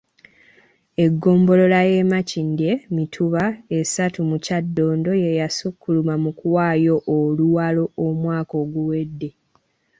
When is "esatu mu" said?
3.79-4.37